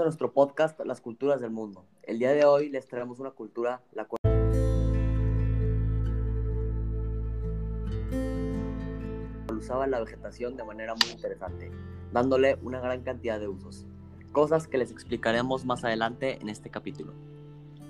[0.00, 1.84] a nuestro podcast Las Culturas del Mundo.
[2.02, 4.18] El día de hoy les traemos una cultura la cual
[9.54, 11.70] usaba la vegetación de manera muy interesante,
[12.10, 13.86] dándole una gran cantidad de usos,
[14.32, 17.12] cosas que les explicaremos más adelante en este capítulo.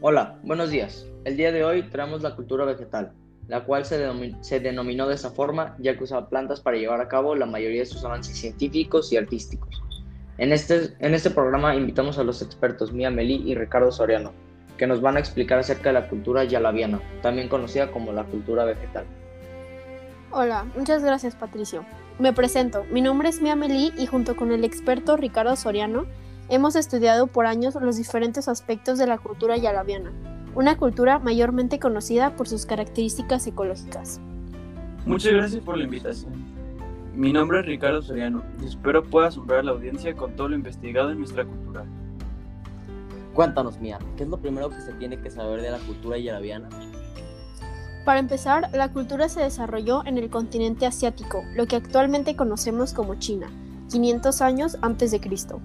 [0.00, 1.06] Hola, buenos días.
[1.24, 3.12] El día de hoy traemos la cultura vegetal,
[3.48, 4.06] la cual se,
[4.42, 7.80] se denominó de esa forma ya que usaba plantas para llevar a cabo la mayoría
[7.80, 9.82] de sus avances científicos y artísticos.
[10.36, 14.32] En este, en este programa invitamos a los expertos Mía Melí y Ricardo Soriano,
[14.76, 18.64] que nos van a explicar acerca de la cultura yalaviana, también conocida como la cultura
[18.64, 19.06] vegetal.
[20.32, 21.86] Hola, muchas gracias Patricio.
[22.18, 26.06] Me presento, mi nombre es Mía Melí y junto con el experto Ricardo Soriano
[26.48, 30.12] hemos estudiado por años los diferentes aspectos de la cultura yalaviana,
[30.54, 34.20] una cultura mayormente conocida por sus características ecológicas.
[35.06, 36.32] Muchas gracias por la invitación.
[37.14, 40.56] Mi nombre es Ricardo Soriano y espero pueda asombrar a la audiencia con todo lo
[40.56, 41.84] investigado en nuestra cultura.
[43.34, 46.68] Cuéntanos, Mía, ¿qué es lo primero que se tiene que saber de la cultura yarabiana?
[48.04, 53.14] Para empezar, la cultura se desarrolló en el continente asiático, lo que actualmente conocemos como
[53.16, 53.48] China,
[53.90, 55.60] 500 años antes de Cristo.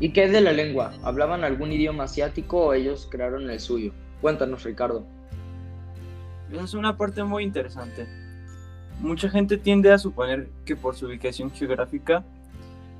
[0.00, 0.92] ¿Y qué es de la lengua?
[1.02, 3.92] ¿Hablaban algún idioma asiático o ellos crearon el suyo?
[4.22, 5.04] Cuéntanos, Ricardo.
[6.50, 8.08] Esa es una parte muy interesante.
[9.00, 12.24] Mucha gente tiende a suponer que por su ubicación geográfica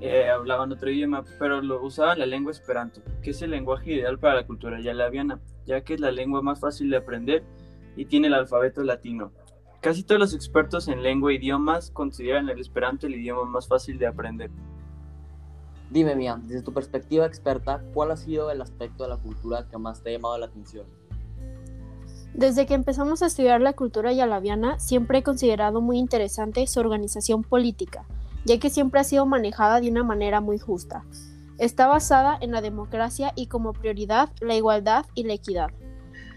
[0.00, 4.18] eh, hablaban otro idioma, pero lo usaban la lengua esperanto, que es el lenguaje ideal
[4.18, 7.42] para la cultura yalaviana, ya que es la lengua más fácil de aprender
[7.96, 9.32] y tiene el alfabeto latino.
[9.80, 13.98] Casi todos los expertos en lengua e idiomas consideran el esperanto el idioma más fácil
[13.98, 14.50] de aprender.
[15.92, 19.76] Dime, Mía, desde tu perspectiva experta, ¿cuál ha sido el aspecto de la cultura que
[19.76, 20.86] más te ha llamado la atención?
[22.32, 27.42] Desde que empezamos a estudiar la cultura yalaviana, siempre he considerado muy interesante su organización
[27.42, 28.06] política,
[28.46, 31.04] ya que siempre ha sido manejada de una manera muy justa.
[31.58, 35.68] Está basada en la democracia y como prioridad la igualdad y la equidad.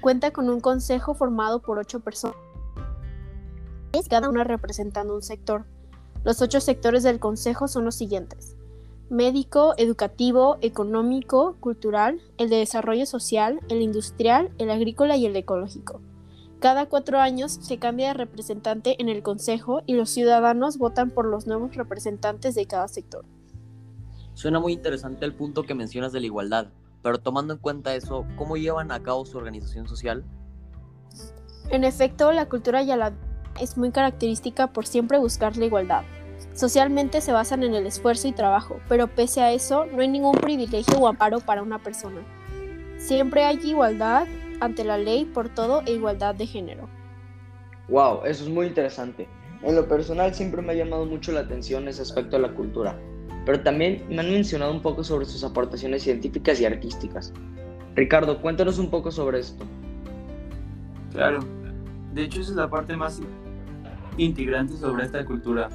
[0.00, 2.36] Cuenta con un consejo formado por ocho personas,
[4.10, 5.64] cada una representando un sector.
[6.24, 8.56] Los ocho sectores del consejo son los siguientes
[9.10, 16.00] médico, educativo, económico, cultural, el de desarrollo social, el industrial, el agrícola y el ecológico.
[16.60, 21.26] Cada cuatro años se cambia de representante en el Consejo y los ciudadanos votan por
[21.26, 23.24] los nuevos representantes de cada sector.
[24.32, 26.68] Suena muy interesante el punto que mencionas de la igualdad,
[27.02, 30.24] pero tomando en cuenta eso, ¿cómo llevan a cabo su organización social?
[31.68, 33.12] En efecto, la cultura yala
[33.60, 36.02] es muy característica por siempre buscar la igualdad.
[36.54, 40.36] Socialmente se basan en el esfuerzo y trabajo, pero pese a eso no hay ningún
[40.36, 42.22] privilegio o amparo para una persona.
[42.96, 44.28] Siempre hay igualdad
[44.60, 46.88] ante la ley por todo e igualdad de género.
[47.88, 49.26] Wow, eso es muy interesante.
[49.62, 52.96] En lo personal siempre me ha llamado mucho la atención ese aspecto de la cultura,
[53.44, 57.32] pero también me han mencionado un poco sobre sus aportaciones científicas y artísticas.
[57.96, 59.64] Ricardo, cuéntanos un poco sobre esto.
[61.12, 61.40] Claro,
[62.12, 63.20] de hecho esa es la parte más
[64.18, 65.68] integrante sobre esta cultura.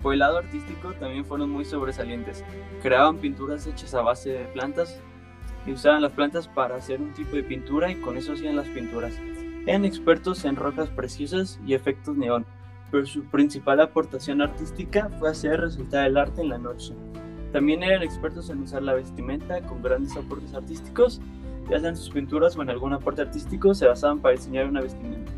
[0.02, 2.44] Por el lado artístico también fueron muy sobresalientes.
[2.82, 5.00] Creaban pinturas hechas a base de plantas
[5.66, 8.68] y usaban las plantas para hacer un tipo de pintura y con eso hacían las
[8.68, 9.14] pinturas.
[9.66, 12.46] Eran expertos en rocas preciosas y efectos neón,
[12.90, 16.94] pero su principal aportación artística fue hacer resultar el arte en la noche.
[17.52, 21.20] También eran expertos en usar la vestimenta con grandes aportes artísticos,
[21.70, 25.32] ya sean sus pinturas o en algún aporte artístico se basaban para diseñar una vestimenta.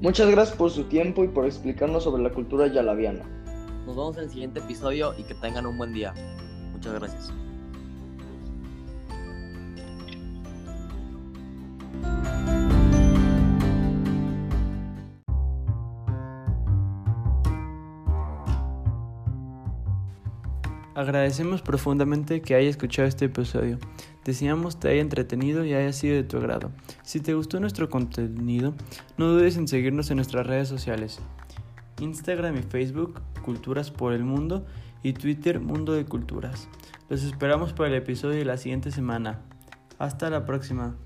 [0.00, 3.24] Muchas gracias por su tiempo y por explicarnos sobre la cultura yalaviana.
[3.86, 6.14] Nos vemos en el siguiente episodio y que tengan un buen día.
[6.72, 7.32] Muchas gracias.
[20.98, 23.78] Agradecemos profundamente que haya escuchado este episodio.
[24.24, 26.72] Deseamos te haya entretenido y haya sido de tu agrado.
[27.04, 28.74] Si te gustó nuestro contenido,
[29.16, 31.20] no dudes en seguirnos en nuestras redes sociales.
[32.00, 34.66] Instagram y Facebook, Culturas por el Mundo,
[35.04, 36.68] y Twitter, Mundo de Culturas.
[37.08, 39.38] Los esperamos para el episodio de la siguiente semana.
[40.00, 40.96] Hasta la próxima.